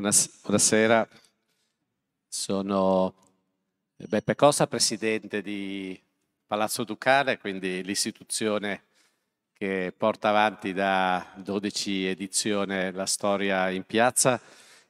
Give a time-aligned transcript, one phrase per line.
[0.00, 1.08] Buonasera,
[2.28, 3.14] sono
[3.96, 6.00] Beppe Cosa, presidente di
[6.46, 8.84] Palazzo Ducale, quindi l'istituzione
[9.52, 14.40] che porta avanti da 12 edizioni la storia in piazza.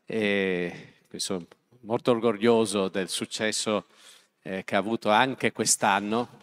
[0.04, 1.46] E sono
[1.80, 3.86] molto orgoglioso del successo
[4.42, 6.42] eh, che ha avuto anche quest'anno,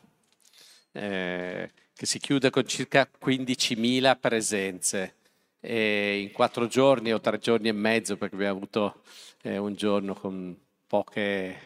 [0.91, 5.17] eh, che si chiude con circa 15.000 presenze
[5.65, 9.01] e in quattro giorni o tre giorni e mezzo, perché abbiamo avuto
[9.41, 11.57] eh, un giorno con, poche,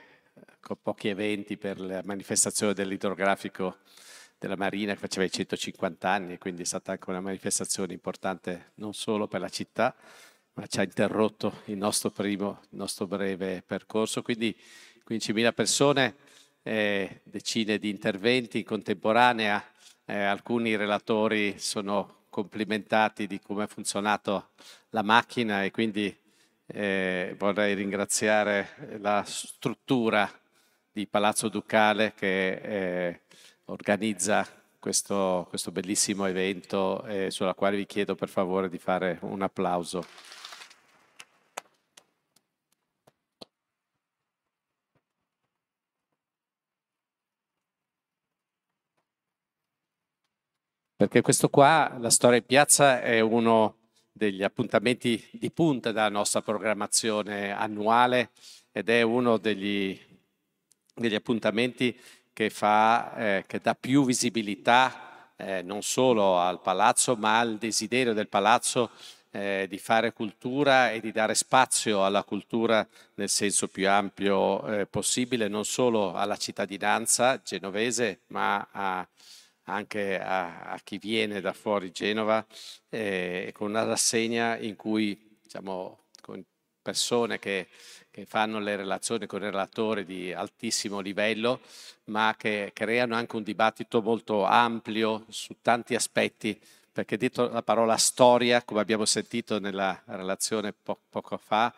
[0.62, 3.80] con, pochi eventi per la manifestazione dell'idrografico
[4.38, 8.94] della Marina che faceva i 150 anni, quindi è stata anche una manifestazione importante non
[8.94, 9.94] solo per la città,
[10.54, 14.22] ma ci ha interrotto il nostro primo, il nostro breve percorso.
[14.22, 14.58] Quindi
[15.08, 16.16] 15.000 persone,
[16.64, 19.62] eh, decine di interventi in contemporanea,
[20.06, 24.50] eh, alcuni relatori sono complimentati di come ha funzionato
[24.90, 26.16] la macchina e quindi
[26.68, 30.30] eh, vorrei ringraziare la struttura
[30.92, 33.22] di Palazzo Ducale che eh,
[33.66, 34.48] organizza
[34.80, 40.06] questo, questo, bellissimo evento eh, sulla quale vi chiedo per favore di fare un applauso.
[51.00, 53.76] Perché questo qua, la storia in piazza, è uno
[54.12, 58.32] degli appuntamenti di punta della nostra programmazione annuale
[58.74, 59.98] ed è uno degli,
[60.94, 61.98] degli appuntamenti
[62.34, 68.12] che, fa, eh, che dà più visibilità eh, non solo al palazzo, ma al desiderio
[68.12, 68.90] del palazzo
[69.32, 74.86] eh, di fare cultura e di dare spazio alla cultura nel senso più ampio eh,
[74.86, 79.08] possibile, non solo alla cittadinanza genovese, ma a
[79.70, 82.46] anche a, a chi viene da fuori Genova,
[82.90, 86.44] eh, con una rassegna in cui diciamo, con
[86.82, 87.68] persone che,
[88.10, 91.62] che, fanno le relazioni con i relatori di altissimo livello,
[92.06, 96.60] ma che creano anche un dibattito molto ampio su tanti aspetti,
[96.92, 101.74] perché dietro la parola storia, come abbiamo sentito nella relazione po- poco fa,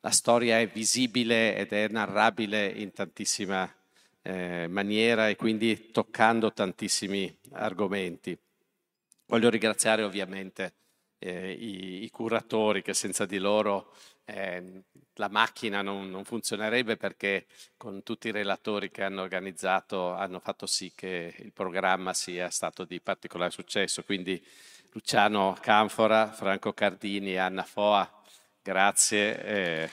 [0.00, 3.68] la storia è visibile ed è narrabile in tantissima
[4.26, 8.36] eh, maniera e quindi toccando tantissimi argomenti.
[9.26, 10.74] Voglio ringraziare ovviamente
[11.18, 13.94] eh, i, i, curatori che senza di loro
[14.24, 14.82] eh,
[15.14, 20.66] la macchina non, non, funzionerebbe perché con tutti i relatori che hanno organizzato hanno fatto
[20.66, 24.02] sì che il programma sia stato di particolare successo.
[24.02, 24.44] Quindi
[24.90, 28.10] Luciano Canfora, Franco Cardini Anna Foa,
[28.60, 29.90] grazie.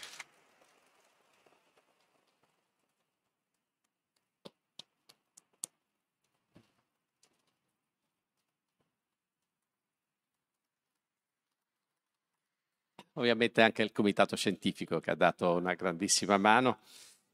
[13.13, 16.79] Ovviamente anche il comitato scientifico che ha dato una grandissima mano.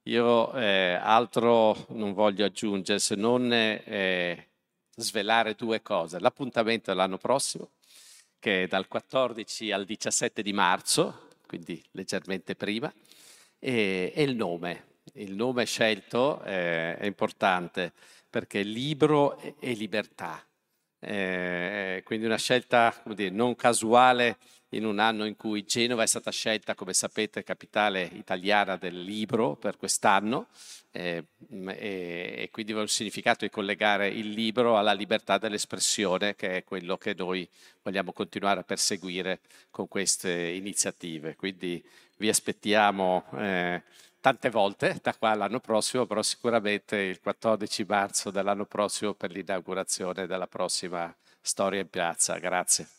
[0.04, 4.48] Io eh, altro non voglio aggiungere se non eh,
[4.96, 6.20] svelare due cose.
[6.20, 7.72] L'appuntamento dell'anno prossimo,
[8.40, 12.92] che è dal 14 al 17 di marzo, quindi leggermente prima,
[13.60, 14.88] e, e il nome.
[15.14, 17.94] Il nome scelto eh, è importante
[18.30, 20.44] perché libro e libertà.
[21.00, 24.38] Eh, quindi una scelta dire, non casuale
[24.74, 29.56] in un anno in cui Genova è stata scelta, come sapete, capitale italiana del libro
[29.56, 30.48] per quest'anno
[30.92, 36.58] eh, e, e, quindi aveva il significato di collegare il libro alla libertà dell'espressione, che
[36.58, 37.48] è quello che noi
[37.82, 39.40] vogliamo continuare a perseguire
[39.72, 41.36] con queste iniziative.
[41.36, 41.84] Quindi
[42.18, 43.82] vi aspettiamo eh,
[44.20, 50.28] tante volte da qua all'anno prossimo, però sicuramente il 14 marzo dell'anno prossimo per l'inaugurazione
[50.28, 52.38] della prossima Storia in Piazza.
[52.38, 52.99] Grazie.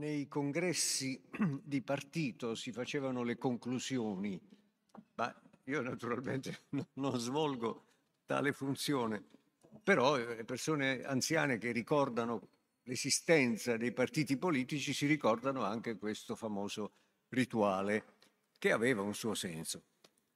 [0.00, 1.22] Nei congressi
[1.62, 4.40] di partito si facevano le conclusioni,
[5.14, 6.62] ma io naturalmente
[6.94, 7.84] non svolgo
[8.24, 9.22] tale funzione,
[9.84, 12.48] però le eh, persone anziane che ricordano
[12.84, 16.92] l'esistenza dei partiti politici si ricordano anche questo famoso
[17.28, 18.16] rituale
[18.58, 19.82] che aveva un suo senso.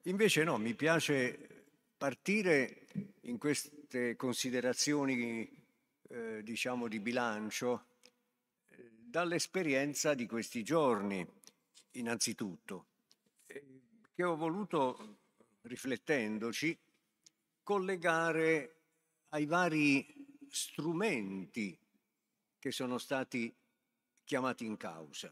[0.02, 1.64] Invece no, mi piace
[1.96, 2.87] partire
[3.22, 5.50] in queste considerazioni,
[6.10, 7.87] eh, diciamo, di bilancio
[9.14, 11.25] dall'esperienza di questi giorni,
[11.93, 12.87] innanzitutto,
[13.46, 13.64] eh,
[14.12, 15.19] che ho voluto,
[15.62, 16.76] riflettendoci,
[17.62, 18.81] collegare
[19.28, 20.05] ai vari
[20.49, 21.78] strumenti
[22.58, 23.55] che sono stati
[24.25, 25.31] chiamati in causa.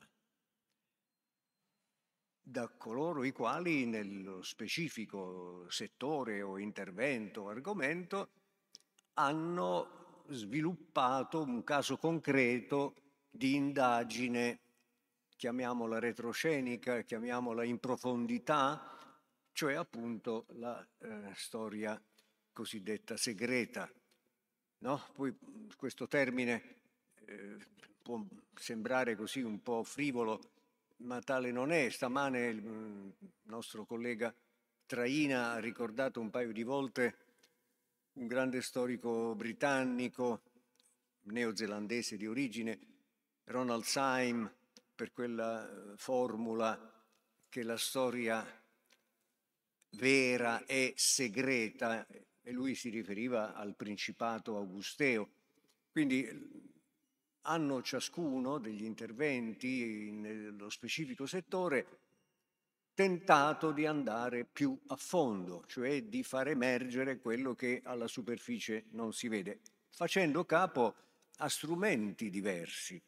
[2.44, 8.30] da coloro i quali nello specifico settore o intervento o argomento
[9.14, 13.02] hanno sviluppato un caso concreto
[13.34, 14.60] di indagine,
[15.36, 18.80] chiamiamola retroscenica, chiamiamola in profondità,
[19.52, 22.00] cioè appunto la eh, storia
[22.52, 23.90] cosiddetta segreta.
[24.78, 25.02] No?
[25.14, 25.34] Poi
[25.76, 26.80] questo termine
[27.24, 27.56] eh,
[28.02, 28.22] può
[28.54, 30.40] sembrare così un po' frivolo,
[30.98, 31.88] ma tale non è.
[31.88, 33.08] Stamane il mm,
[33.44, 34.32] nostro collega
[34.84, 37.16] Traina ha ricordato un paio di volte
[38.14, 40.42] un grande storico britannico,
[41.22, 42.91] neozelandese di origine,
[43.52, 44.50] Ronald Syme,
[44.94, 46.90] per quella eh, formula
[47.50, 48.44] che la storia
[49.90, 55.28] vera è segreta, e lui si riferiva al principato augusteo.
[55.90, 56.26] Quindi
[57.42, 61.98] hanno ciascuno degli interventi nello specifico settore
[62.94, 69.12] tentato di andare più a fondo, cioè di far emergere quello che alla superficie non
[69.12, 69.60] si vede,
[69.90, 70.94] facendo capo
[71.36, 73.02] a strumenti diversi.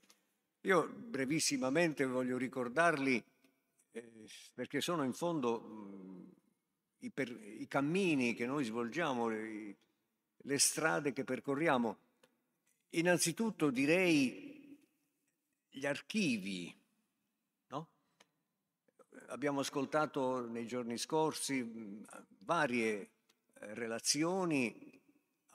[0.65, 3.23] Io brevissimamente voglio ricordarli
[3.93, 4.13] eh,
[4.53, 6.33] perché sono in fondo mh,
[7.01, 9.77] i, per, i, cammini che noi svolgiamo, i,
[10.37, 11.99] le strade che percorriamo
[12.95, 14.79] Innanzitutto direi
[15.69, 16.73] gli archivi.
[17.69, 17.89] No?
[19.29, 22.03] Abbiamo ascoltato nei giorni scorsi
[22.39, 23.09] varie eh,
[23.75, 24.94] relazioni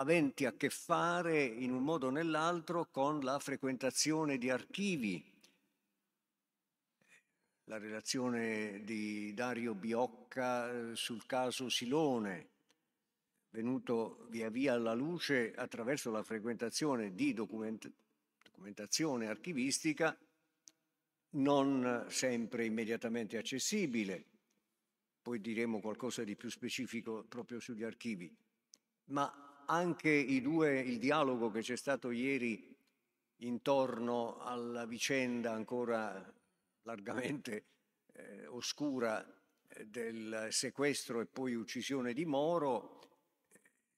[0.02, 5.24] aventi a che fare in un modo o nell'altro con la frequentazione di archivi.
[7.66, 12.48] La relazione di Dario Biocca eh, sul caso Silone,
[13.50, 17.92] venuto via via alla luce attraverso la frequentazione di document-
[18.42, 20.18] documentazione archivistica
[21.32, 24.26] non sempre immediatamente accessibile,
[25.22, 28.36] poi diremo qualcosa di più specifico proprio sugli archivi,
[29.06, 32.76] ma anche due, il dialogo che c'è stato ieri
[33.38, 36.34] intorno alla vicenda ancora
[36.84, 37.66] largamente
[38.14, 39.26] eh, oscura
[39.68, 42.98] eh, del sequestro e poi uccisione di Moro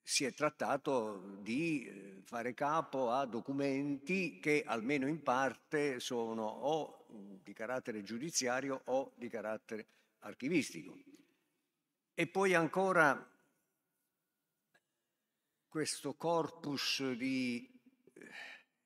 [0.02, 7.06] si è trattato di eh, fare capo a documenti che almeno in parte sono o
[7.42, 9.86] di carattere giudiziario o di carattere
[10.20, 10.98] archivistico.
[12.14, 13.31] E poi ancora
[15.72, 17.66] questo corpus di
[18.12, 18.28] eh,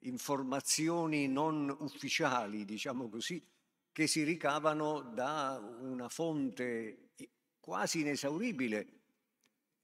[0.02, 3.44] informazioni non ufficiali, diciamo così,
[3.90, 7.08] che si ricavano da una fonte
[7.58, 8.86] quasi inesauribile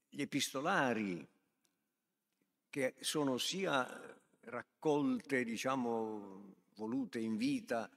[0.07, 1.27] gli epistolari,
[2.69, 3.85] che sono sia
[4.45, 7.89] raccolte, diciamo, volute in vita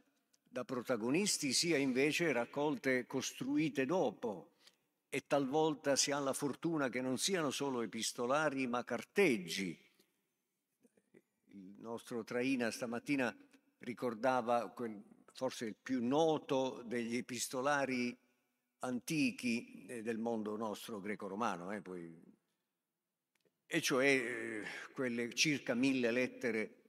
[0.43, 4.56] da protagonisti, sia invece raccolte costruite dopo.
[5.17, 9.75] E talvolta si ha la fortuna che non siano solo epistolari, ma carteggi.
[11.53, 13.35] Il nostro Traina stamattina
[13.79, 14.75] ricordava
[15.33, 18.15] forse il più noto degli epistolari
[18.81, 21.83] antichi eh, del mondo nostro greco-romano, eh,
[23.65, 26.83] e cioè eh, quelle circa mille lettere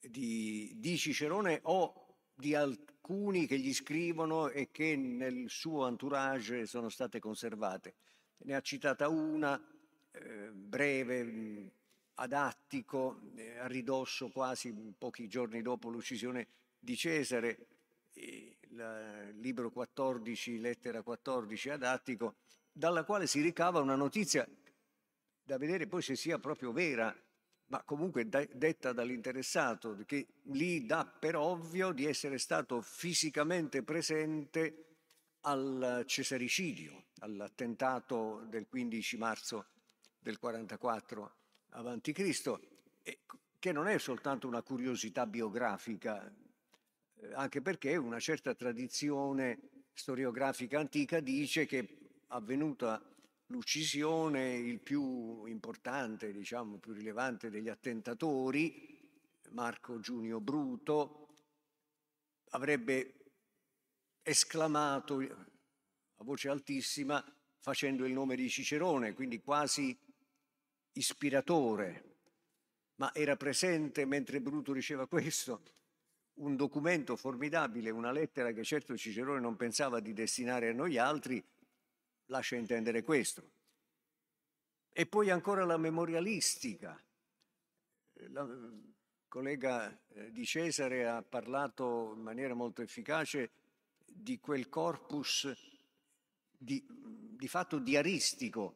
[0.00, 1.99] di, di Cicerone o
[2.40, 7.94] di alcuni che gli scrivono e che nel suo entourage sono state conservate.
[8.38, 9.62] Ne ha citata una,
[10.10, 11.70] eh, breve,
[12.14, 16.46] ad Attico, eh, a ridosso quasi pochi giorni dopo l'uccisione
[16.78, 17.66] di Cesare,
[18.12, 22.36] il libro 14, lettera 14 ad Attico,
[22.72, 24.46] dalla quale si ricava una notizia
[25.42, 27.14] da vedere poi se sia proprio vera,
[27.70, 34.86] ma comunque detta dall'interessato, che lì dà per ovvio di essere stato fisicamente presente
[35.42, 39.66] al cesaricidio, all'attentato del 15 marzo
[40.18, 41.34] del 44
[41.70, 42.58] a.C.,
[43.60, 46.32] che non è soltanto una curiosità biografica,
[47.16, 51.98] eh, anche perché una certa tradizione storiografica antica dice che
[52.28, 53.00] avvenuta
[53.50, 58.98] l'uccisione, il più importante, diciamo, più rilevante degli attentatori,
[59.50, 61.28] Marco Giunio Bruto,
[62.50, 63.14] avrebbe
[64.22, 67.24] esclamato a voce altissima
[67.58, 69.96] facendo il nome di Cicerone, quindi quasi
[70.92, 72.16] ispiratore,
[72.96, 75.62] ma era presente mentre Bruto diceva questo
[76.34, 81.42] un documento formidabile, una lettera che certo Cicerone non pensava di destinare a noi altri,
[82.30, 83.50] lascia intendere questo.
[84.92, 87.00] E poi ancora la memorialistica.
[88.28, 88.46] La
[89.28, 93.50] collega eh, di Cesare ha parlato in maniera molto efficace
[94.04, 95.48] di quel corpus
[96.56, 98.74] di, di fatto diaristico,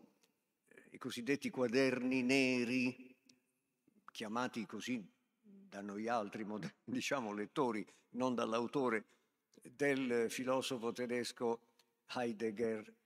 [0.91, 3.15] i cosiddetti quaderni neri,
[4.11, 5.05] chiamati così
[5.41, 6.47] da noi altri,
[6.85, 9.05] diciamo lettori, non dall'autore,
[9.63, 11.61] del filosofo tedesco
[12.15, 13.04] Heidegger,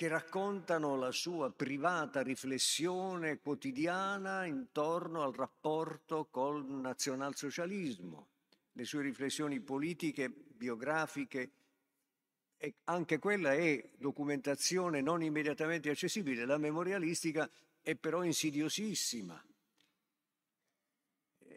[0.00, 8.28] che raccontano la sua privata riflessione quotidiana intorno al rapporto col nazionalsocialismo,
[8.72, 11.50] le sue riflessioni politiche, biografiche,
[12.56, 16.46] e anche quella è documentazione non immediatamente accessibile.
[16.46, 17.46] La memorialistica
[17.82, 19.44] è però insidiosissima.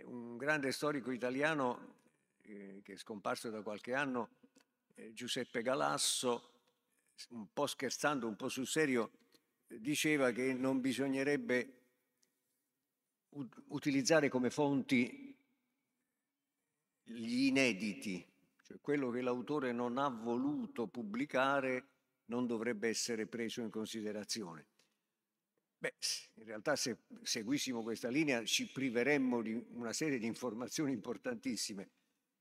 [0.04, 1.96] Un grande storico italiano
[2.42, 4.32] eh, che è scomparso da qualche anno,
[4.96, 6.53] eh, Giuseppe Galasso,
[7.30, 9.12] un po' scherzando, un po' sul serio,
[9.68, 11.82] diceva che non bisognerebbe
[13.70, 15.36] utilizzare come fonti
[17.04, 18.26] gli inediti,
[18.64, 21.90] cioè quello che l'autore non ha voluto pubblicare
[22.26, 24.68] non dovrebbe essere preso in considerazione.
[25.78, 25.96] Beh,
[26.36, 31.90] in realtà se seguissimo questa linea ci priveremmo di una serie di informazioni importantissime,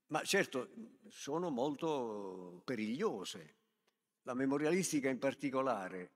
[0.07, 0.69] ma certo
[1.09, 3.55] sono molto perigliose
[4.23, 6.11] la memorialistica in particolare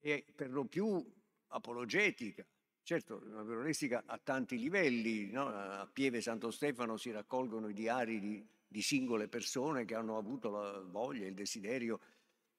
[0.00, 1.04] è per lo più
[1.48, 2.46] apologetica.
[2.82, 5.48] Certo, la memorialistica ha tanti livelli, no?
[5.48, 10.50] a Pieve Santo Stefano si raccolgono i diari di, di, singole persone che hanno avuto
[10.50, 12.00] la voglia, il desiderio,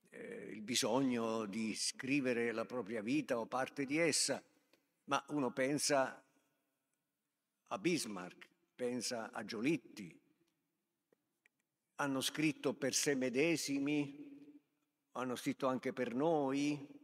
[0.09, 4.43] eh, il bisogno di scrivere la propria vita o parte di essa,
[5.05, 6.21] ma uno pensa
[7.67, 10.13] a Bismarck, pensa a Giolitti,
[11.95, 14.26] hanno scritto per se medesimi,
[15.17, 16.95] hanno scritto anche per noi.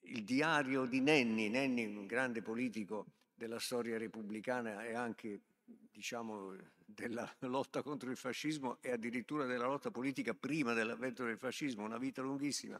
[0.00, 6.54] Il diario di Nenni, Nenni un grande politico della storia repubblicana e anche diciamo,
[6.84, 11.98] della lotta contro il fascismo e addirittura della lotta politica prima dell'avvento del fascismo, una
[11.98, 12.78] vita lunghissima.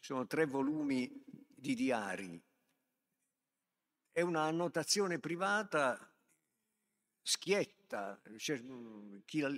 [0.00, 2.40] Sono tre volumi di diari.
[4.12, 6.13] È una annotazione privata
[7.26, 8.20] schietta,
[9.24, 9.50] chi ha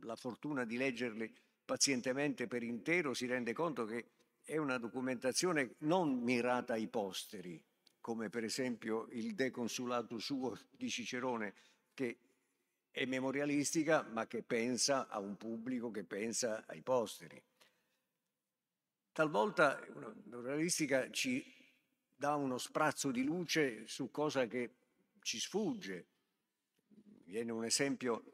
[0.00, 1.32] la fortuna di leggerli
[1.64, 4.10] pazientemente per intero si rende conto che
[4.42, 7.62] è una documentazione non mirata ai posteri,
[8.00, 11.54] come per esempio il De Consulato suo di Cicerone,
[11.94, 12.18] che
[12.90, 17.40] è memorialistica ma che pensa a un pubblico che pensa ai posteri.
[19.12, 21.44] Talvolta una memorialistica ci
[22.16, 24.74] dà uno sprazzo di luce su cosa che
[25.20, 26.06] ci sfugge,
[27.28, 28.24] viene un esempio,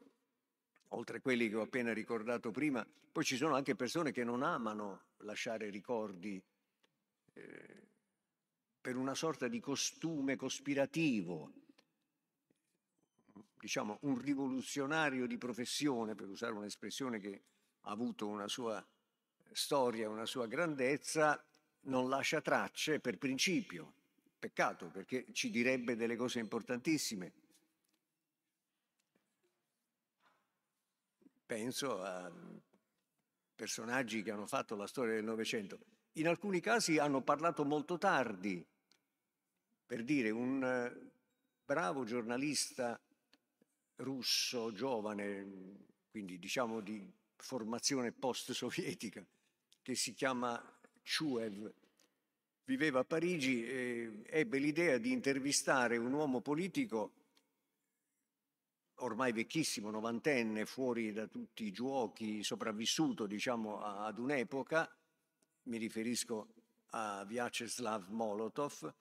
[0.89, 4.41] oltre a quelli che ho appena ricordato prima, poi ci sono anche persone che non
[4.41, 6.41] amano lasciare ricordi
[7.33, 7.87] eh,
[8.79, 11.51] per una sorta di costume cospirativo,
[13.59, 17.43] diciamo un rivoluzionario di professione, per usare un'espressione che
[17.81, 18.85] ha avuto una sua
[19.51, 21.43] storia, una sua grandezza,
[21.81, 23.93] non lascia tracce per principio.
[24.39, 27.33] Peccato perché ci direbbe delle cose importantissime.
[31.45, 32.31] Penso a
[33.55, 35.79] personaggi che hanno fatto la storia del Novecento.
[36.13, 38.65] In alcuni casi hanno parlato molto tardi,
[39.85, 41.11] per dire un eh,
[41.63, 42.99] bravo giornalista
[43.97, 49.25] russo, giovane, quindi diciamo di formazione post-sovietica,
[49.81, 50.61] che si chiama
[51.03, 51.71] Chuev,
[52.65, 57.24] viveva a Parigi e ebbe l'idea di intervistare un uomo politico
[58.99, 64.89] ormai vecchissimo, novantenne, fuori da tutti i giochi, sopravvissuto diciamo ad un'epoca,
[65.63, 66.47] mi riferisco
[66.91, 68.93] a Vyacheslav Molotov,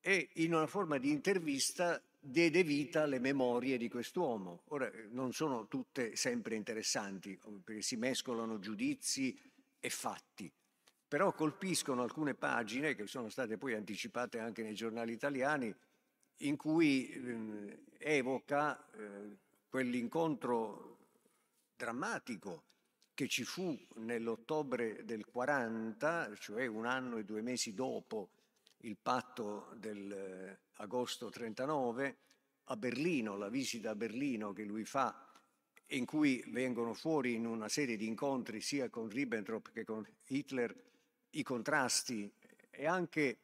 [0.00, 4.62] e in una forma di intervista diede vita alle memorie di quest'uomo.
[4.68, 9.38] Ora, non sono tutte sempre interessanti, perché si mescolano giudizi
[9.78, 10.52] e fatti,
[11.08, 15.74] però colpiscono alcune pagine che sono state poi anticipate anche nei giornali italiani,
[16.38, 19.36] in cui eh, evoca eh,
[19.68, 20.98] quell'incontro
[21.76, 22.64] drammatico
[23.14, 28.30] che ci fu nell'ottobre del 40, cioè un anno e due mesi dopo
[28.80, 32.16] il patto dell'agosto 39,
[32.64, 35.32] a Berlino, la visita a Berlino che lui fa,
[35.90, 40.74] in cui vengono fuori in una serie di incontri sia con Ribbentrop che con Hitler
[41.30, 42.30] i contrasti
[42.70, 43.38] e anche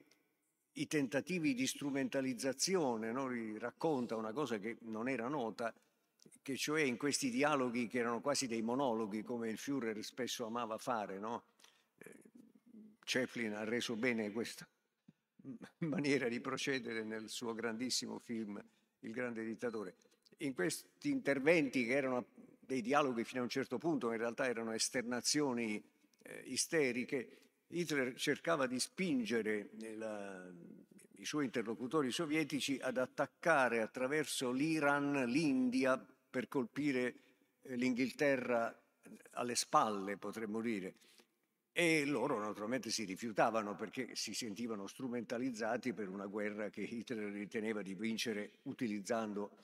[0.75, 3.29] i tentativi di strumentalizzazione, no?
[3.59, 5.75] Racconta una cosa che non era nota,
[6.41, 10.79] che cioè in questi dialoghi che erano quasi dei monologhi, come il Führer spesso amava
[10.79, 11.45] fare, no?
[11.99, 12.15] Eh,
[13.05, 14.67] Chaplin ha reso bene questa
[15.79, 18.63] maniera di procedere nel suo grandissimo film
[19.01, 19.97] Il grande dittatore.
[20.39, 22.27] In questi interventi che erano
[22.61, 25.83] dei dialoghi fino a un certo punto, in realtà erano esternazioni
[26.23, 27.39] eh, isteriche,
[27.73, 30.47] Hitler cercava di spingere la,
[31.17, 37.15] i suoi interlocutori sovietici ad attaccare attraverso l'Iran l'India per colpire
[37.63, 38.79] eh, l'Inghilterra
[39.33, 40.95] alle spalle, potremmo dire.
[41.73, 47.81] E loro naturalmente si rifiutavano perché si sentivano strumentalizzati per una guerra che Hitler riteneva
[47.81, 49.57] di vincere utilizzando.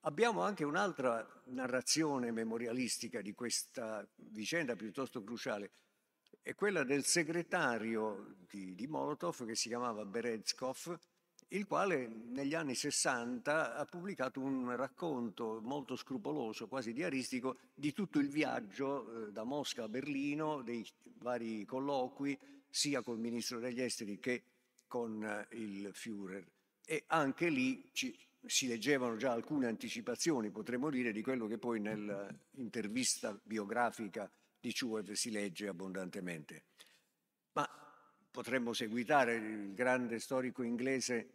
[0.00, 5.70] Abbiamo anche un'altra narrazione memorialistica di questa vicenda piuttosto cruciale,
[6.42, 10.98] è quella del segretario di, di Molotov che si chiamava Berezkov,
[11.48, 18.18] il quale negli anni 60 ha pubblicato un racconto molto scrupoloso, quasi diaristico, di tutto
[18.18, 20.84] il viaggio eh, da Mosca a Berlino, dei
[21.18, 22.36] vari colloqui,
[22.68, 24.42] sia col ministro degli esteri che
[24.88, 26.44] con eh, il Führer.
[26.84, 31.78] E anche lì ci, si leggevano già alcune anticipazioni, potremmo dire, di quello che poi
[31.78, 34.28] nell'intervista biografica
[34.62, 36.62] di Chuev si legge abbondantemente.
[37.54, 37.68] Ma
[38.30, 41.30] potremmo seguitare il grande storico inglese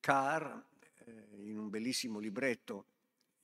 [0.00, 2.86] Carr, eh, in un bellissimo libretto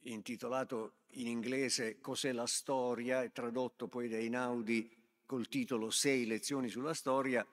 [0.05, 4.91] intitolato in inglese Cos'è la storia e tradotto poi da Einaudi
[5.27, 7.47] col titolo Sei lezioni sulla storia,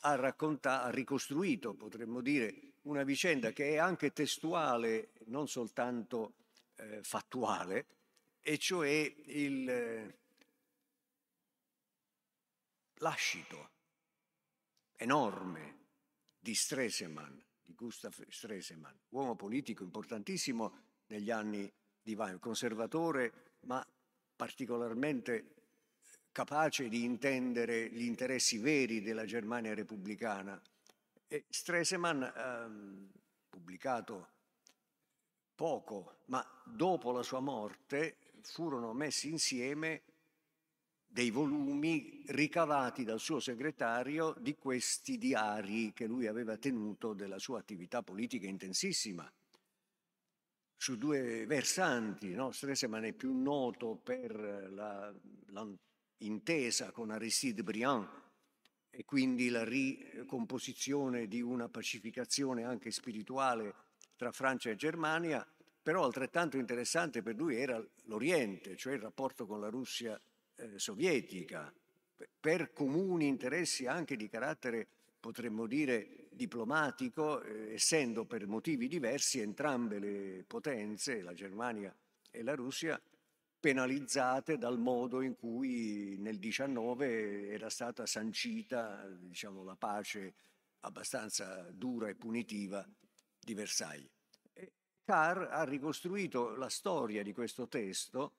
[0.00, 6.34] ha, raccontato, ha ricostruito, potremmo dire, una vicenda che è anche testuale, non soltanto
[6.76, 7.86] eh, fattuale,
[8.40, 10.18] e cioè il, eh,
[12.98, 13.70] lascito
[14.96, 15.86] enorme
[16.38, 17.36] di Stresemann
[17.68, 23.86] di Gustav Stresemann, uomo politico importantissimo negli anni di Weimar, conservatore ma
[24.34, 25.54] particolarmente
[26.32, 30.60] capace di intendere gli interessi veri della Germania repubblicana.
[31.26, 33.10] E Stresemann ehm,
[33.50, 34.28] pubblicato
[35.54, 40.04] poco, ma dopo la sua morte furono messi insieme
[41.10, 47.58] dei volumi ricavati dal suo segretario di questi diari che lui aveva tenuto della sua
[47.58, 49.30] attività politica intensissima.
[50.76, 52.52] Su due versanti, no?
[52.52, 55.12] Stresemann è più noto per la,
[56.18, 58.08] l'intesa con Aristide Briand
[58.90, 63.74] e quindi la ricomposizione di una pacificazione anche spirituale
[64.14, 65.44] tra Francia e Germania,
[65.82, 70.20] però altrettanto interessante per lui era l'Oriente, cioè il rapporto con la Russia
[70.58, 71.72] eh, sovietica,
[72.40, 74.86] per comuni interessi anche di carattere,
[75.20, 81.94] potremmo dire, diplomatico, eh, essendo per motivi diversi entrambe le potenze, la Germania
[82.30, 83.00] e la Russia,
[83.60, 90.34] penalizzate dal modo in cui nel 19 era stata sancita diciamo, la pace
[90.80, 92.86] abbastanza dura e punitiva
[93.38, 94.10] di Versailles.
[95.04, 98.32] Carr ha ricostruito la storia di questo testo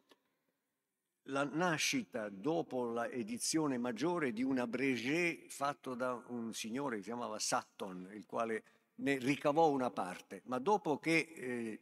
[1.30, 7.40] la nascita dopo l'edizione maggiore di un abrégé fatto da un signore che si chiamava
[7.40, 8.64] Sutton, il quale
[8.96, 11.82] ne ricavò una parte, ma dopo che eh,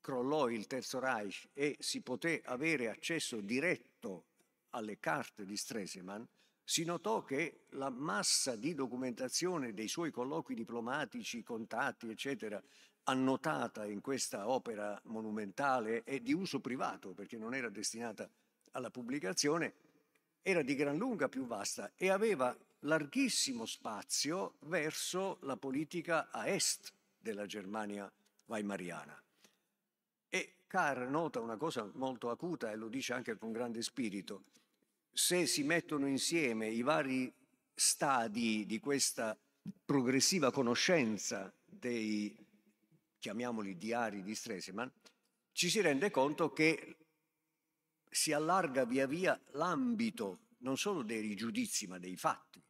[0.00, 4.26] crollò il Terzo Reich e si poté avere accesso diretto
[4.70, 6.22] alle carte di Stresemann,
[6.62, 12.60] si notò che la massa di documentazione dei suoi colloqui diplomatici, contatti, eccetera,
[13.04, 18.30] annotata in questa opera monumentale e di uso privato, perché non era destinata a
[18.76, 19.74] alla pubblicazione
[20.42, 26.92] era di gran lunga più vasta e aveva larghissimo spazio verso la politica a est
[27.18, 28.10] della Germania
[28.44, 29.20] weimariana.
[30.28, 34.44] E Carr nota una cosa molto acuta e lo dice anche con grande spirito.
[35.10, 37.32] Se si mettono insieme i vari
[37.74, 39.36] stadi di questa
[39.84, 42.36] progressiva conoscenza dei,
[43.18, 44.88] chiamiamoli diari di Stresemann,
[45.52, 47.05] ci si rende conto che
[48.08, 52.62] si allarga via via l'ambito non solo dei giudizi ma dei fatti,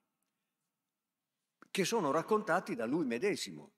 [1.70, 3.72] che sono raccontati da lui medesimo.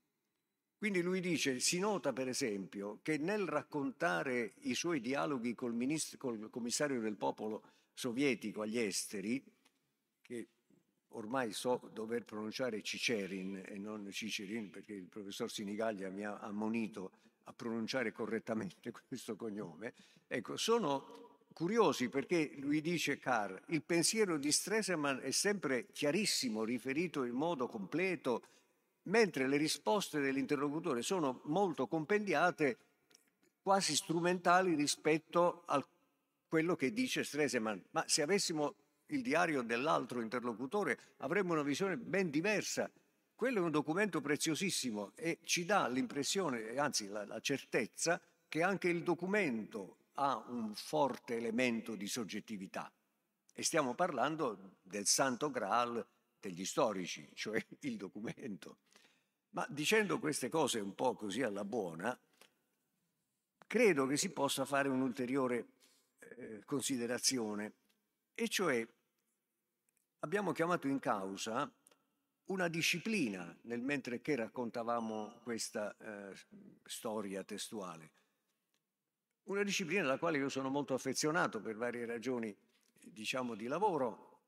[0.77, 6.19] Quindi lui dice, si nota per esempio che nel raccontare i suoi dialoghi col, ministro,
[6.19, 9.45] col commissario del popolo sovietico agli esteri,
[10.23, 10.49] che
[11.09, 17.11] ormai so dover pronunciare Cicerin e non Cicerin perché il professor Sinigaglia mi ha ammonito
[17.45, 19.95] a pronunciare correttamente questo cognome,
[20.29, 21.28] ecco, sono
[21.59, 27.67] curiosi perché lui dice Carr, il pensiero di Stresemann è sempre chiarissimo, riferito in modo
[27.67, 28.45] completo,
[29.09, 32.79] mentre le risposte dell'interlocutore sono molto compendiate,
[33.61, 35.85] quasi strumentali rispetto a
[36.47, 37.81] quello che dice Stresemann.
[37.91, 42.89] Ma se avessimo il diario dell'altro interlocutore avremmo una visione ben diversa.
[43.35, 48.89] Quello è un documento preziosissimo e ci dà l'impressione, anzi la, la certezza, che anche
[48.89, 52.93] il documento ha un forte elemento di soggettività.
[53.55, 56.05] E stiamo parlando del santo graal
[56.41, 58.79] degli storici, cioè il documento.
[59.51, 62.19] Ma dicendo queste cose un po' così alla buona,
[63.67, 65.69] credo che si possa fare un'ulteriore
[66.19, 67.75] eh, considerazione,
[68.35, 68.87] e cioè
[70.21, 71.71] abbiamo chiamato in causa
[72.47, 76.35] una disciplina nel mentre che raccontavamo questa eh,
[76.85, 78.11] storia testuale.
[79.49, 82.55] Una disciplina alla quale io sono molto affezionato per varie ragioni,
[83.01, 84.41] diciamo, di lavoro.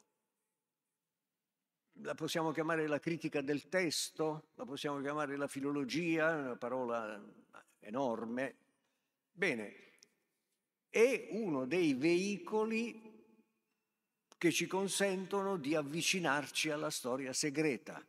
[2.03, 7.19] La possiamo chiamare la critica del testo, la possiamo chiamare la filologia, una parola
[7.79, 8.57] enorme.
[9.33, 9.93] Bene,
[10.91, 13.25] è uno dei veicoli
[14.37, 18.05] che ci consentono di avvicinarci alla storia segreta,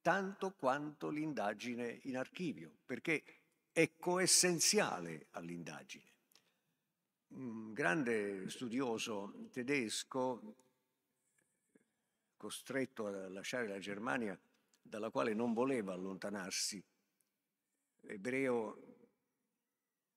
[0.00, 3.22] tanto quanto l'indagine in archivio, perché
[3.70, 6.13] è coessenziale all'indagine.
[7.36, 10.54] Un grande studioso tedesco,
[12.36, 14.38] costretto a lasciare la Germania,
[14.80, 16.80] dalla quale non voleva allontanarsi,
[18.02, 18.98] ebreo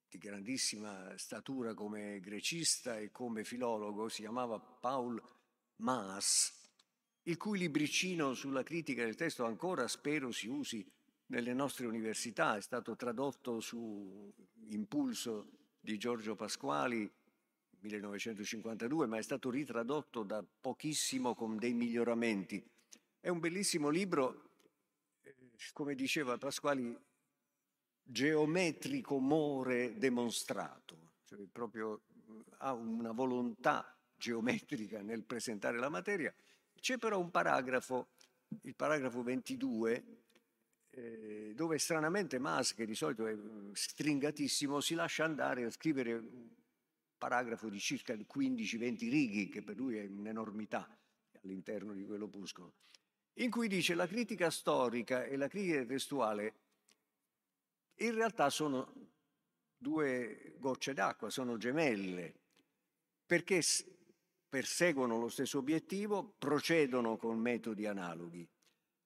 [0.08, 5.20] di grandissima statura come grecista e come filologo, si chiamava Paul
[5.78, 6.54] Maas,
[7.24, 10.88] il cui libricino sulla critica del testo ancora spero si usi
[11.28, 14.32] nelle nostre università, è stato tradotto su
[14.70, 15.57] impulso
[15.88, 17.10] di Giorgio Pasquali
[17.80, 22.62] 1952, ma è stato ritradotto da pochissimo con dei miglioramenti.
[23.22, 24.50] È un bellissimo libro,
[25.22, 25.34] eh,
[25.72, 26.94] come diceva Pasquali,
[28.04, 32.02] geometrico more demonstrato, cioè proprio
[32.58, 36.36] ha una volontà geometrica nel presentare la materia.
[36.82, 38.10] C'è però un paragrafo,
[38.64, 40.04] il paragrafo 22,
[40.98, 46.14] eh, dove stranamente Mas, che di solito è mm, stringatissimo, si lascia andare a scrivere
[46.14, 46.50] un
[47.18, 50.90] paragrafo di circa 15-20 righe, che per lui è un'enormità
[51.44, 52.74] all'interno di quell'opuscolo,
[53.36, 56.66] in cui dice la critica storica e la critica testuale
[58.00, 58.94] in realtà sono
[59.78, 62.34] due gocce d'acqua, sono gemelle,
[63.26, 63.62] perché
[64.50, 68.48] perseguono lo stesso obiettivo, procedono con metodi analoghi.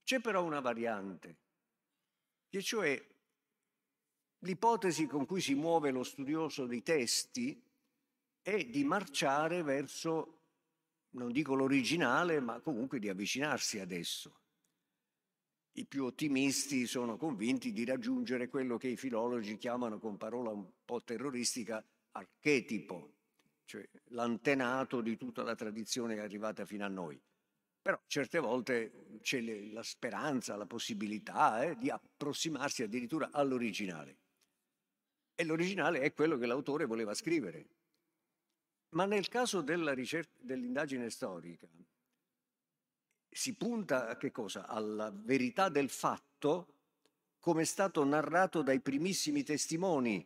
[0.03, 1.40] C'è però una variante,
[2.51, 3.01] che cioè
[4.39, 7.63] l'ipotesi con cui si muove lo studioso dei testi
[8.41, 10.41] è di marciare verso,
[11.11, 14.41] non dico l'originale, ma comunque di avvicinarsi ad esso.
[15.75, 20.69] I più ottimisti sono convinti di raggiungere quello che i filologi chiamano con parola un
[20.83, 23.13] po' terroristica archetipo,
[23.63, 27.17] cioè l'antenato di tutta la tradizione arrivata fino a noi.
[27.81, 34.17] Però certe volte c'è la speranza, la possibilità eh, di approssimarsi addirittura all'originale.
[35.33, 37.67] E l'originale è quello che l'autore voleva scrivere.
[38.89, 41.67] Ma nel caso ricerca, dell'indagine storica
[43.33, 44.67] si punta a che cosa?
[44.67, 46.75] Alla verità del fatto
[47.39, 50.23] come è stato narrato dai primissimi testimoni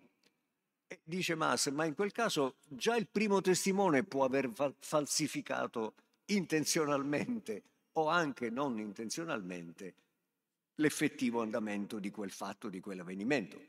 [0.87, 5.93] e dice Mas, ma in quel caso già il primo testimone può aver falsificato
[6.25, 9.95] intenzionalmente o anche non intenzionalmente
[10.75, 13.61] l'effettivo andamento di quel fatto, di quell'avvenimento.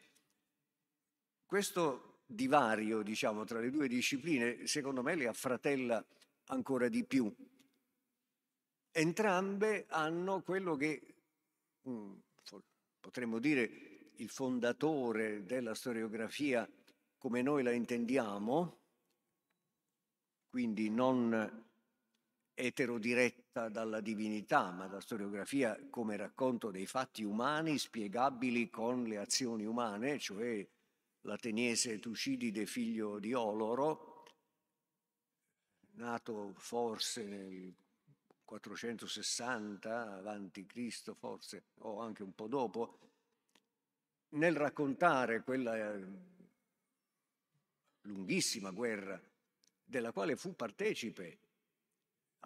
[1.44, 6.04] Questo divario, diciamo, tra le due discipline, secondo me le affratella
[6.46, 7.32] ancora di più.
[8.90, 11.14] Entrambe hanno quello che
[11.88, 12.14] mm,
[12.98, 16.68] potremmo dire il fondatore della storiografia
[17.18, 18.78] come noi la intendiamo,
[20.48, 21.65] quindi non
[22.58, 29.66] eterodiretta dalla divinità, ma la storiografia come racconto dei fatti umani spiegabili con le azioni
[29.66, 30.66] umane, cioè
[31.20, 34.24] l'ateniese Tucidide, figlio di Oloro,
[35.96, 37.74] nato forse nel
[38.42, 43.00] 460 avanti Cristo, forse, o anche un po' dopo,
[44.30, 45.94] nel raccontare quella
[48.02, 49.20] lunghissima guerra
[49.84, 51.40] della quale fu partecipe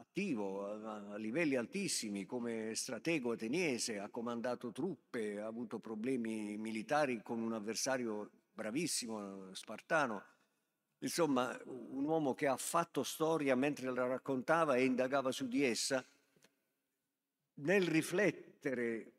[0.00, 7.40] attivo a, livelli altissimi come stratego ateniese, ha comandato truppe, ha avuto problemi militari con
[7.40, 10.24] un avversario bravissimo, spartano.
[10.98, 16.04] Insomma, un uomo che ha fatto storia mentre la raccontava e indagava su di essa,
[17.54, 19.12] nel riflettere,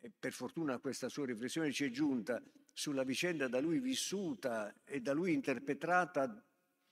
[0.00, 2.42] e per fortuna questa sua riflessione ci è giunta,
[2.72, 6.44] sulla vicenda da lui vissuta e da lui interpretata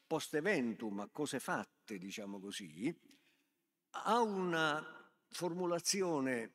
[0.07, 2.94] post eventum, a cose fatte, diciamo così,
[3.92, 4.85] ha una
[5.28, 6.55] formulazione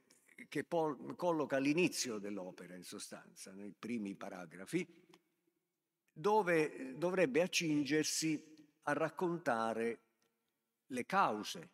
[0.49, 4.87] che colloca all'inizio dell'opera, in sostanza, nei primi paragrafi,
[6.11, 9.99] dove dovrebbe accingersi a raccontare
[10.87, 11.69] le cause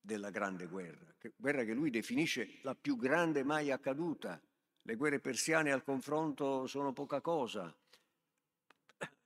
[0.00, 4.40] della grande guerra, guerra che lui definisce la più grande mai accaduta.
[4.84, 7.72] Le guerre persiane al confronto sono poca cosa,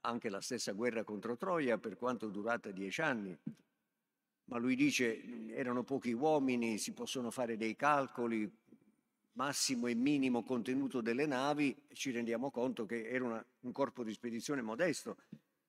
[0.01, 3.35] anche la stessa guerra contro Troia, per quanto durata dieci anni.
[4.47, 8.49] Ma lui dice erano pochi uomini, si possono fare dei calcoli,
[9.33, 14.13] massimo e minimo contenuto delle navi, ci rendiamo conto che era una, un corpo di
[14.13, 15.17] spedizione modesto.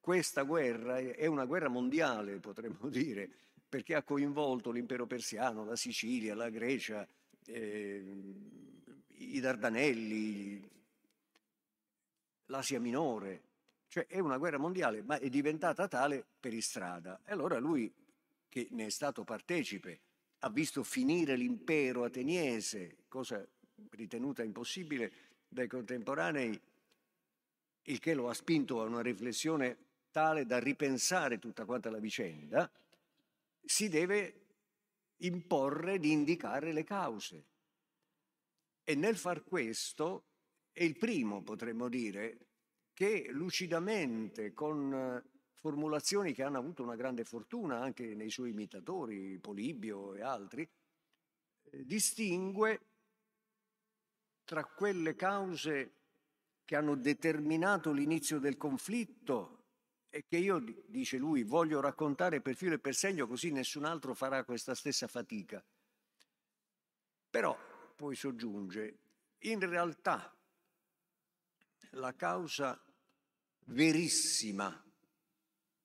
[0.01, 3.31] Questa guerra è una guerra mondiale, potremmo dire,
[3.69, 7.07] perché ha coinvolto l'impero persiano, la Sicilia, la Grecia,
[7.45, 8.35] eh,
[9.09, 10.67] i Dardanelli,
[12.47, 13.43] l'Asia minore,
[13.88, 17.21] cioè è una guerra mondiale, ma è diventata tale per Istrada.
[17.25, 17.93] E allora lui,
[18.59, 20.01] che ne è stato partecipe,
[20.40, 23.47] ha visto finire l'impero ateniese, cosa
[23.90, 25.12] ritenuta impossibile
[25.47, 26.61] dai contemporanei,
[27.83, 29.77] il che lo ha spinto a una riflessione
[30.11, 32.71] tale da ripensare tutta quanta la vicenda,
[33.64, 34.47] si deve
[35.18, 37.44] imporre di indicare le cause.
[38.83, 40.25] E nel far questo
[40.73, 42.38] è il primo, potremmo dire,
[42.92, 45.23] che lucidamente, con
[45.59, 50.68] formulazioni che hanno avuto una grande fortuna anche nei suoi imitatori, Polibio e altri,
[51.71, 52.81] eh, distingue
[54.44, 55.92] tra quelle cause
[56.64, 59.57] che hanno determinato l'inizio del conflitto
[60.11, 64.14] e che io, dice lui, voglio raccontare per filo e per segno così nessun altro
[64.14, 65.62] farà questa stessa fatica.
[67.31, 67.57] Però
[67.94, 68.99] poi soggiunge,
[69.40, 70.35] in realtà
[71.90, 72.81] la causa
[73.66, 74.83] verissima,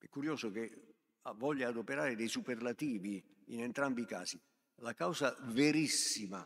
[0.03, 0.95] è curioso che
[1.35, 4.37] voglia adoperare dei superlativi in entrambi i casi,
[4.81, 6.45] la causa verissima,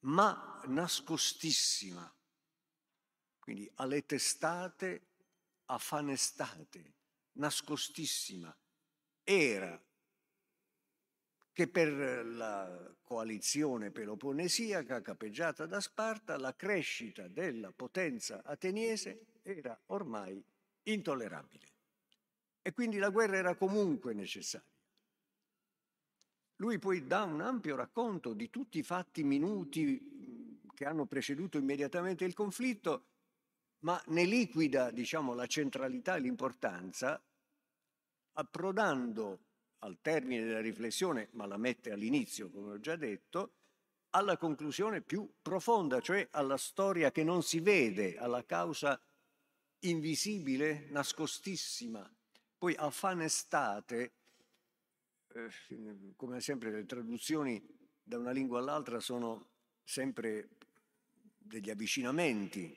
[0.00, 2.14] ma nascostissima,
[3.40, 5.08] quindi alle testate
[5.64, 6.94] affanestate,
[7.32, 8.56] nascostissima.
[9.24, 9.82] Era
[11.52, 20.40] che per la coalizione peloponnesiaca capeggiata da Sparta la crescita della potenza ateniese era ormai
[20.84, 21.73] intollerabile
[22.66, 24.66] e quindi la guerra era comunque necessaria.
[26.56, 32.24] Lui poi dà un ampio racconto di tutti i fatti minuti che hanno preceduto immediatamente
[32.24, 33.08] il conflitto
[33.80, 37.22] ma ne liquida diciamo, la centralità e l'importanza
[38.32, 39.40] approdando
[39.80, 43.56] al termine della riflessione, ma la mette all'inizio, come ho già detto,
[44.10, 48.98] alla conclusione più profonda, cioè alla storia che non si vede, alla causa
[49.80, 52.10] invisibile, nascostissima.
[52.64, 54.12] Poi affanestate,
[55.34, 57.62] eh, come sempre le traduzioni
[58.02, 59.48] da una lingua all'altra sono
[59.82, 60.48] sempre
[61.36, 62.74] degli avvicinamenti,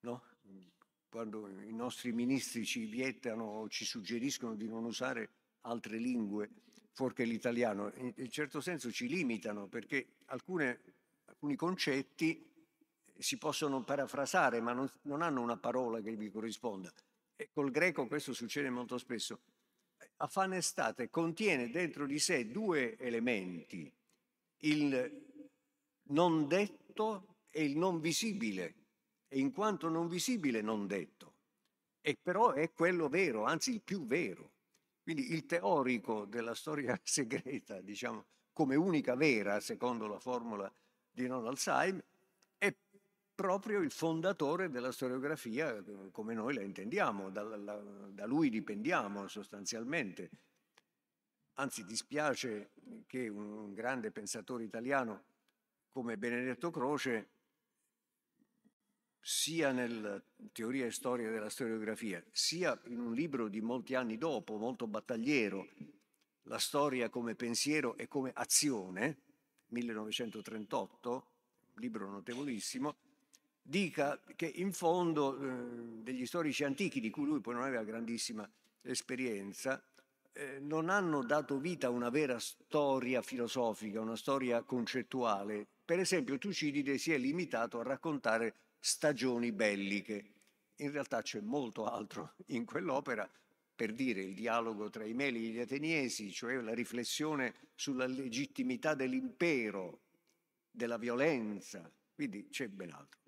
[0.00, 0.22] no?
[1.08, 5.30] quando i nostri ministri ci vietano o ci suggeriscono di non usare
[5.62, 6.50] altre lingue
[6.92, 10.82] fuorché l'italiano, in, in certo senso ci limitano perché alcune,
[11.24, 12.46] alcuni concetti
[13.16, 16.92] si possono parafrasare ma non, non hanno una parola che vi corrisponda.
[17.36, 19.40] E col greco questo succede molto spesso.
[20.16, 23.92] Affanestate contiene dentro di sé due elementi,
[24.58, 25.22] il
[26.08, 28.74] non detto e il non visibile
[29.28, 31.32] e in quanto non visibile non detto.
[32.00, 34.52] E però è quello vero, anzi il più vero.
[35.02, 40.72] Quindi il teorico della storia segreta, diciamo, come unica vera, secondo la formula
[41.10, 42.13] di Ronald Syme, è
[43.34, 47.76] proprio il fondatore della storiografia come noi la intendiamo, da, la,
[48.10, 50.30] da lui dipendiamo sostanzialmente.
[51.54, 52.70] Anzi, dispiace
[53.06, 55.24] che un grande pensatore italiano
[55.88, 57.28] come Benedetto Croce
[59.20, 64.56] sia nella teoria e storia della storiografia, sia in un libro di molti anni dopo,
[64.56, 65.68] molto battagliero,
[66.48, 69.16] La storia come pensiero e come azione,
[69.68, 71.10] 1938,
[71.74, 72.96] un libro notevolissimo,
[73.66, 78.48] dica che in fondo eh, degli storici antichi, di cui lui poi non aveva grandissima
[78.82, 79.82] esperienza,
[80.32, 85.66] eh, non hanno dato vita a una vera storia filosofica, una storia concettuale.
[85.84, 90.32] Per esempio Tucidide si è limitato a raccontare stagioni belliche.
[90.76, 93.28] In realtà c'è molto altro in quell'opera,
[93.74, 98.94] per dire il dialogo tra i Meli e gli Ateniesi, cioè la riflessione sulla legittimità
[98.94, 100.00] dell'impero,
[100.70, 103.20] della violenza, quindi c'è ben altro.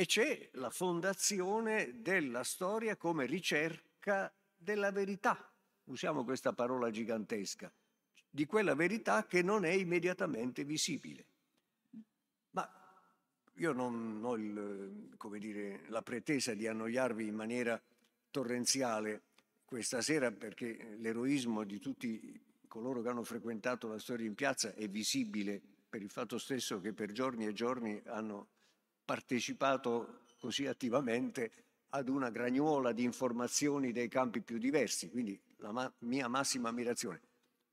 [0.00, 5.52] E c'è la fondazione della storia come ricerca della verità,
[5.84, 7.70] usiamo questa parola gigantesca,
[8.30, 11.26] di quella verità che non è immediatamente visibile.
[13.56, 17.78] Io non ho il, dire, la pretesa di annoiarvi in maniera
[18.30, 19.24] torrenziale
[19.66, 24.88] questa sera perché l'eroismo di tutti coloro che hanno frequentato la storia in piazza è
[24.88, 25.60] visibile
[25.90, 28.48] per il fatto stesso che per giorni e giorni hanno
[29.04, 31.52] partecipato così attivamente
[31.90, 37.20] ad una gragnuola di informazioni dei campi più diversi, quindi la ma- mia massima ammirazione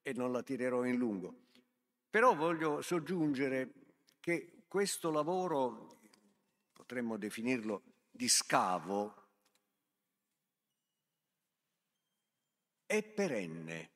[0.01, 1.45] e non la tirerò in lungo.
[2.09, 3.73] Però voglio soggiungere
[4.19, 5.99] che questo lavoro,
[6.73, 9.27] potremmo definirlo di scavo,
[12.85, 13.91] è perenne.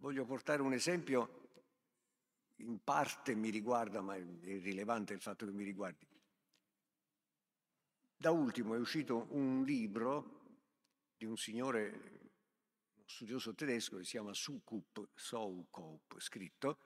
[0.00, 1.47] Voglio portare un esempio,
[2.58, 6.06] in parte mi riguarda, ma è rilevante il fatto che mi riguardi.
[8.16, 10.38] Da ultimo è uscito un libro
[11.16, 11.88] di un signore,
[12.94, 16.78] uno studioso tedesco che si chiama Sukup, Soukup, scritto,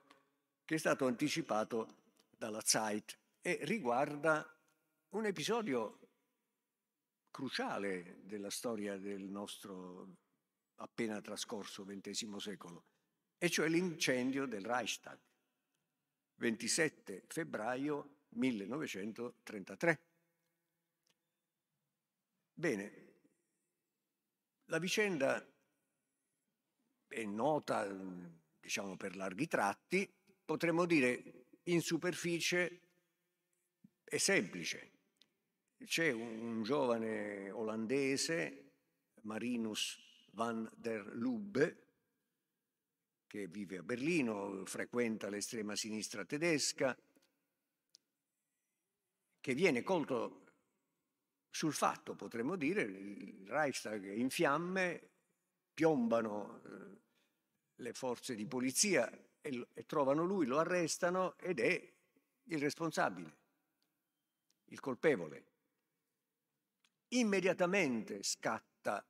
[0.63, 4.47] che è stato anticipato dalla Zeit e riguarda
[5.09, 5.99] un episodio
[7.31, 10.17] cruciale della storia del nostro
[10.75, 12.85] appena trascorso XX secolo,
[13.37, 15.19] e cioè l'incendio del Reichstag,
[16.35, 20.01] 27 febbraio 1933.
[22.53, 23.03] Bene,
[24.65, 25.45] la vicenda
[27.07, 27.87] è nota,
[28.59, 30.11] diciamo, per larghi tratti,
[30.45, 32.81] potremmo dire in superficie
[34.03, 34.91] è semplice.
[35.83, 38.73] C'è un giovane olandese,
[39.21, 39.99] Marinus
[40.31, 41.82] van der Lubbe,
[43.33, 46.95] che vive a Berlino, frequenta l'estrema sinistra tedesca,
[49.39, 50.43] che viene colto
[51.49, 55.09] sul fatto, potremmo dire, il Reichstag è in fiamme,
[55.73, 57.01] piombano eh,
[57.77, 59.09] le forze di polizia
[59.41, 61.93] e, e trovano lui, lo arrestano ed è
[62.43, 63.37] il responsabile,
[64.65, 65.45] il colpevole.
[67.07, 69.03] Immediatamente scatta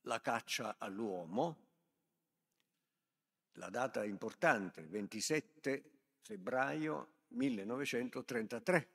[0.00, 1.65] la caccia all'uomo,
[3.56, 5.90] la data importante, 27
[6.22, 8.90] febbraio 1933.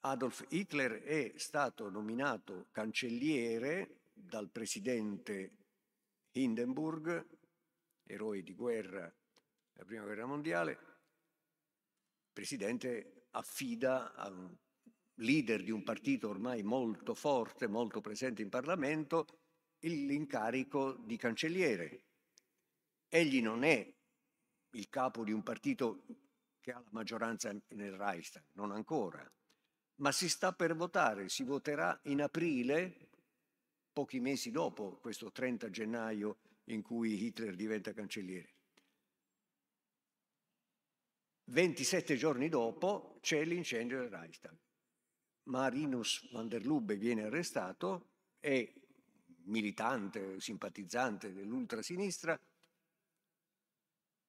[0.00, 5.56] Adolf Hitler è stato nominato cancelliere dal presidente
[6.32, 7.26] Hindenburg,
[8.04, 9.12] eroe di guerra
[9.72, 10.72] della Prima Guerra Mondiale.
[10.72, 14.54] Il presidente affida a un
[15.18, 19.26] leader di un partito ormai molto forte, molto presente in Parlamento,
[19.80, 22.02] l'incarico di cancelliere.
[23.14, 23.94] Egli non è
[24.70, 26.04] il capo di un partito
[26.60, 29.30] che ha la maggioranza nel Reichstag, non ancora
[29.96, 33.10] ma si sta per votare, si voterà in aprile,
[33.92, 38.52] pochi mesi dopo questo 30 gennaio in cui Hitler diventa cancelliere.
[41.46, 44.56] 27 giorni dopo c'è l'incendio del Reichstag.
[45.44, 48.72] Marinus van der Lubbe viene arrestato, è
[49.44, 52.38] militante, simpatizzante dell'ultrasinistra,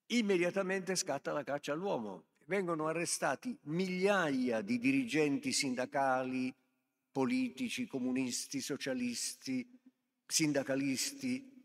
[0.08, 2.26] immediatamente scatta la caccia all'uomo.
[2.46, 6.54] Vengono arrestati migliaia di dirigenti sindacali,
[7.12, 9.68] politici, comunisti, socialisti,
[10.28, 11.56] sindacalisti,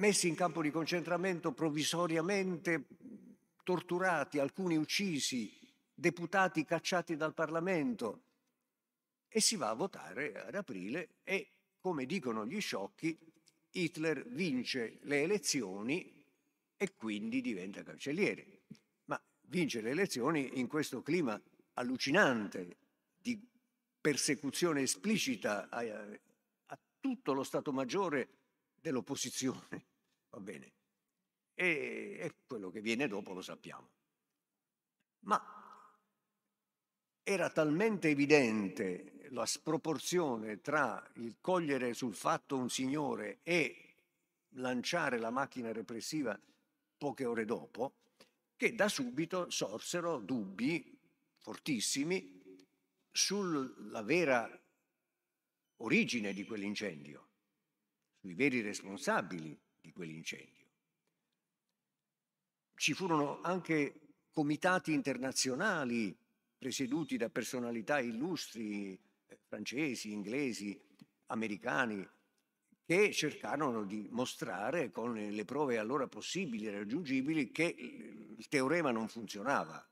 [0.00, 2.86] messi in campo di concentramento provvisoriamente,
[3.62, 5.56] torturati, alcuni uccisi,
[5.94, 8.24] deputati cacciati dal Parlamento.
[9.28, 13.16] E si va a votare ad aprile e, come dicono gli sciocchi,
[13.72, 16.24] Hitler vince le elezioni
[16.76, 18.62] e quindi diventa cancelliere.
[19.04, 21.40] Ma vince le elezioni in questo clima
[21.74, 22.76] allucinante
[23.16, 23.40] di
[24.00, 25.80] persecuzione esplicita a,
[26.66, 28.28] a tutto lo Stato Maggiore
[28.80, 29.86] dell'opposizione.
[30.30, 30.72] Va bene.
[31.54, 33.88] E, e quello che viene dopo lo sappiamo.
[35.20, 35.58] Ma
[37.22, 43.94] era talmente evidente la sproporzione tra il cogliere sul fatto un signore e
[44.54, 46.38] lanciare la macchina repressiva
[46.96, 47.94] poche ore dopo,
[48.56, 50.98] che da subito sorsero dubbi
[51.38, 52.38] fortissimi
[53.10, 54.48] sulla vera
[55.78, 57.28] origine di quell'incendio,
[58.20, 60.66] sui veri responsabili di quell'incendio.
[62.74, 66.16] Ci furono anche comitati internazionali
[66.58, 68.98] presieduti da personalità illustri
[69.50, 70.80] francesi, inglesi,
[71.26, 72.08] americani,
[72.84, 79.08] che cercarono di mostrare con le prove allora possibili e raggiungibili che il teorema non
[79.08, 79.84] funzionava.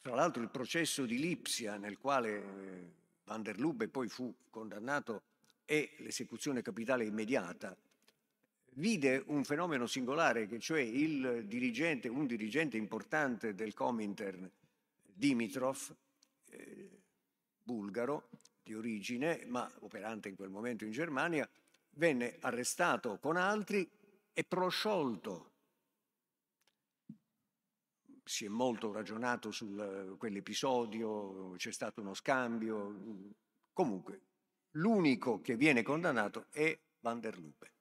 [0.00, 2.92] Tra l'altro il processo di Lipsia nel quale eh,
[3.24, 5.22] Van der Lubbe poi fu condannato
[5.66, 7.76] e l'esecuzione capitale immediata
[8.76, 14.50] vide un fenomeno singolare, che cioè dirigente, un dirigente importante del Comintern,
[15.02, 15.94] Dimitrov,
[17.64, 18.28] bulgaro
[18.62, 21.48] di origine, ma operante in quel momento in Germania,
[21.96, 23.88] venne arrestato con altri
[24.32, 25.52] e prosciolto.
[28.22, 33.34] Si è molto ragionato su quell'episodio, c'è stato uno scambio.
[33.72, 34.20] Comunque,
[34.72, 37.72] l'unico che viene condannato è Van der Lupe.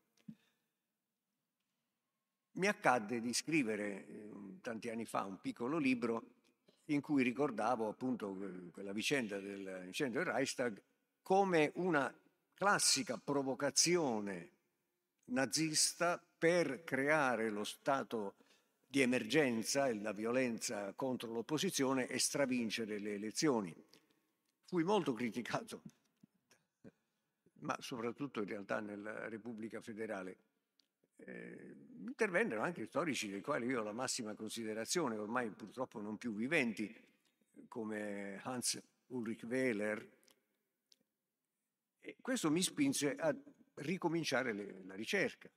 [2.55, 4.31] Mi accadde di scrivere eh,
[4.61, 6.42] tanti anni fa un piccolo libro
[6.85, 8.35] in cui ricordavo appunto
[8.71, 10.81] quella vicenda dell'incendio del Reichstag
[11.21, 12.13] come una
[12.53, 14.49] classica provocazione
[15.25, 18.35] nazista per creare lo stato
[18.85, 23.73] di emergenza e la violenza contro l'opposizione e stravincere le elezioni.
[24.65, 25.81] Fui molto criticato,
[27.59, 30.37] ma soprattutto in realtà nella Repubblica federale
[31.17, 31.75] eh,
[32.07, 36.93] intervennero anche storici dei quali io ho la massima considerazione, ormai purtroppo non più viventi,
[37.67, 40.11] come Hans Ulrich Wehler.
[41.99, 43.35] E questo mi spinse a
[43.75, 45.49] ricominciare le, la ricerca,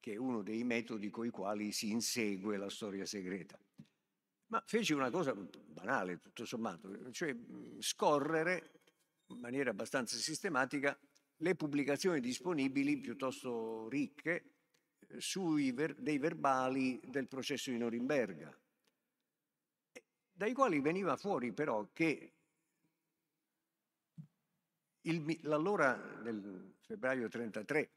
[0.00, 3.58] che è uno dei metodi con i quali si insegue la storia segreta.
[4.46, 7.36] Ma feci una cosa banale, tutto sommato, cioè
[7.80, 8.80] scorrere
[9.26, 10.98] in maniera abbastanza sistematica
[11.40, 14.57] le pubblicazioni disponibili piuttosto ricche
[15.16, 18.56] sui ver- dei verbali del processo di Norimberga,
[20.32, 22.32] dai quali veniva fuori però che
[25.02, 27.90] il, l'allora nel febbraio 33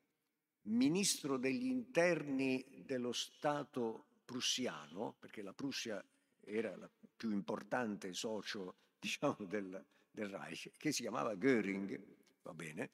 [0.64, 6.04] ministro degli interni dello Stato prussiano, perché la Prussia
[6.40, 12.00] era il più importante socio diciamo, del, del Reich, che si chiamava Göring,
[12.44, 12.92] va bene,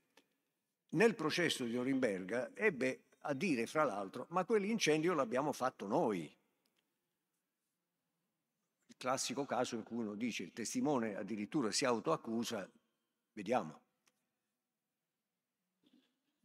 [0.89, 6.23] nel processo di Norimberga ebbe a dire, fra l'altro, ma quell'incendio l'abbiamo fatto noi.
[8.85, 12.69] Il classico caso in cui uno dice il testimone addirittura si autoaccusa,
[13.33, 13.83] vediamo.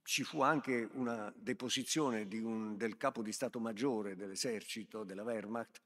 [0.02, 5.80] Ci fu anche una deposizione un, del capo di Stato Maggiore dell'esercito, della Wehrmacht,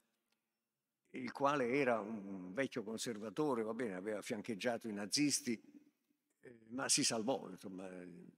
[1.11, 5.61] il quale era un vecchio conservatore, va bene, aveva fiancheggiato i nazisti,
[6.69, 7.89] ma si salvò, insomma,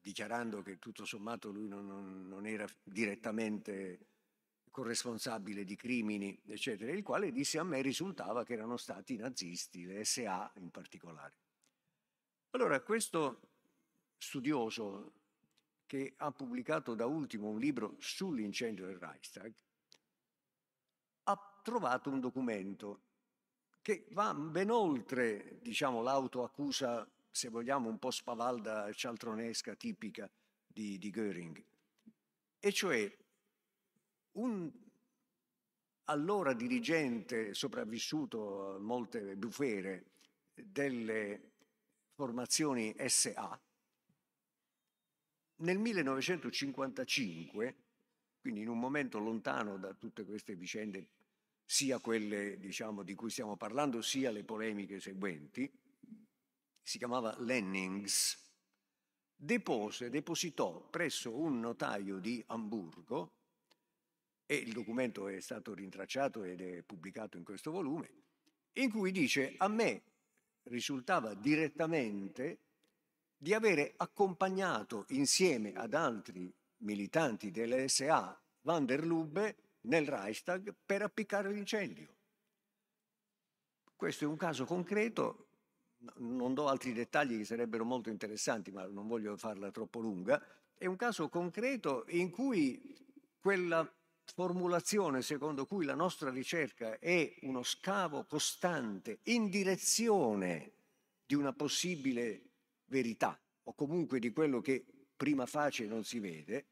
[0.00, 4.06] dichiarando che tutto sommato lui non, non era direttamente
[4.70, 9.84] corresponsabile di crimini, eccetera, il quale disse a me risultava che erano stati i nazisti,
[9.84, 11.36] le SA in particolare.
[12.50, 13.40] Allora, questo
[14.16, 15.12] studioso
[15.86, 19.54] che ha pubblicato da ultimo un libro sull'incendio del Reichstag,
[21.24, 23.02] ha trovato un documento
[23.82, 30.28] che va ben oltre, diciamo, l'autoaccusa se vogliamo, un po' spavalda cialtronesca tipica
[30.66, 31.64] di, di Göring.
[32.58, 33.16] E cioè
[34.32, 34.68] un
[36.06, 40.06] allora dirigente sopravvissuto a molte bufere
[40.52, 41.52] delle
[42.14, 43.60] formazioni SA,
[45.58, 47.76] nel 1955,
[48.40, 51.06] quindi in un momento lontano da tutte queste vicende,
[51.64, 55.70] sia quelle diciamo, di cui stiamo parlando, sia le polemiche seguenti,
[56.88, 58.50] si chiamava Lennings,
[59.36, 63.34] depose, depositò presso un notaio di Amburgo,
[64.46, 68.10] e il documento è stato rintracciato ed è pubblicato in questo volume,
[68.78, 70.02] in cui dice a me
[70.62, 72.60] risultava direttamente
[73.36, 81.52] di avere accompagnato insieme ad altri militanti dell'SA Van der Lubbe nel Reichstag per appiccare
[81.52, 82.16] l'incendio.
[83.94, 85.47] Questo è un caso concreto
[86.16, 90.42] non do altri dettagli che sarebbero molto interessanti, ma non voglio farla troppo lunga,
[90.76, 92.96] è un caso concreto in cui
[93.40, 93.90] quella
[94.24, 100.72] formulazione secondo cui la nostra ricerca è uno scavo costante in direzione
[101.24, 102.42] di una possibile
[102.86, 104.84] verità o comunque di quello che
[105.16, 106.66] prima facile non si vede,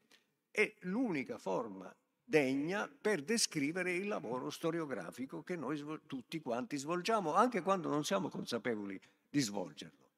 [0.49, 7.61] è l'unica forma degna per descrivere il lavoro storiografico che noi tutti quanti svolgiamo, anche
[7.61, 8.99] quando non siamo consapevoli
[9.37, 10.09] di svolgerlo.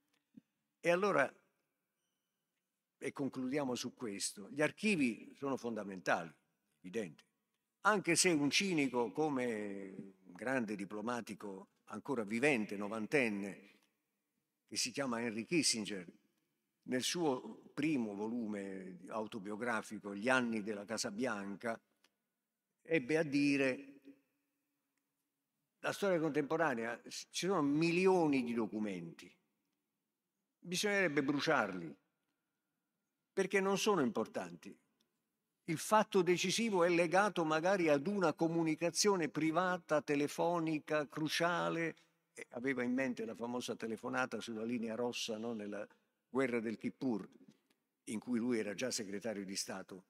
[0.79, 1.29] E allora,
[2.97, 6.33] e concludiamo su questo, gli archivi sono fondamentali,
[6.79, 7.25] evidente,
[7.81, 13.67] anche se un cinico come un grande diplomatico ancora vivente, novantenne,
[14.65, 16.07] che si chiama Henry Kissinger,
[16.83, 21.79] nel suo primo volume autobiografico, Gli anni della Casa Bianca,
[22.81, 23.98] ebbe a dire
[25.79, 29.33] la storia contemporanea ci sono milioni di documenti,
[30.59, 31.95] bisognerebbe bruciarli
[33.31, 34.77] perché non sono importanti.
[35.65, 41.95] il fatto decisivo è legato magari ad una comunicazione privata, telefonica, cruciale.
[42.33, 45.53] E aveva in mente la famosa telefonata sulla linea rossa no?
[45.53, 45.87] nella
[46.27, 47.29] guerra del Kippur,
[48.05, 50.05] in cui lui era già segretario di Stato.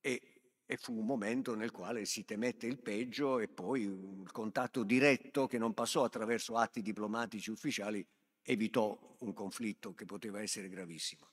[0.00, 0.39] E,
[0.70, 5.48] e fu un momento nel quale si temette il peggio e poi il contatto diretto
[5.48, 8.06] che non passò attraverso atti diplomatici ufficiali
[8.40, 11.28] evitò un conflitto che poteva essere gravissimo.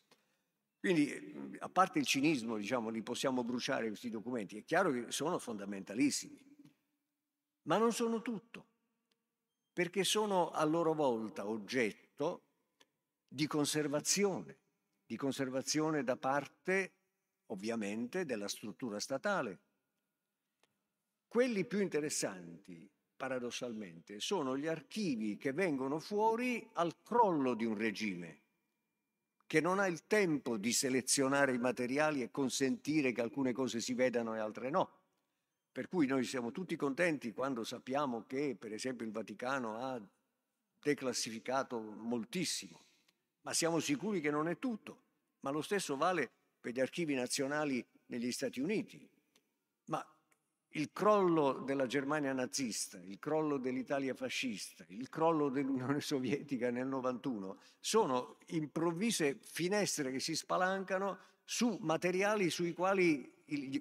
[0.79, 5.37] Quindi, a parte il cinismo, diciamo, li possiamo bruciare questi documenti, è chiaro che sono
[5.37, 6.43] fondamentalissimi,
[7.67, 8.65] ma non sono tutto,
[9.71, 12.41] perché sono a loro volta oggetto
[13.27, 14.57] di conservazione,
[15.05, 16.93] di conservazione da parte,
[17.47, 19.59] ovviamente, della struttura statale.
[21.27, 28.41] Quelli più interessanti, paradossalmente, sono gli archivi che vengono fuori al crollo di un regime
[29.47, 33.93] che non ha il tempo di selezionare i materiali e consentire che alcune cose si
[33.93, 34.99] vedano e altre no.
[35.71, 40.01] Per cui noi siamo tutti contenti quando sappiamo che, per esempio, il Vaticano ha
[40.79, 42.83] declassificato moltissimo,
[43.41, 45.05] ma siamo sicuri che non è tutto.
[45.41, 46.31] Ma lo stesso vale
[46.67, 49.09] per gli archivi nazionali negli Stati Uniti.
[49.85, 50.05] Ma
[50.71, 57.57] il crollo della Germania nazista, il crollo dell'Italia fascista, il crollo dell'Unione Sovietica nel 91
[57.79, 63.31] sono improvvise finestre che si spalancano su materiali sui quali,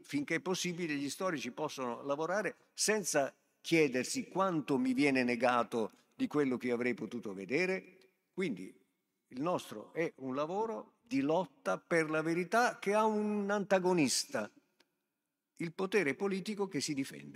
[0.04, 6.56] finché è possibile, gli storici possono lavorare senza chiedersi quanto mi viene negato di quello
[6.56, 7.96] che avrei potuto vedere.
[8.32, 8.72] Quindi
[9.30, 14.50] il nostro è un lavoro di lotta per la verità che ha un antagonista,
[15.56, 17.34] il potere politico che si difende.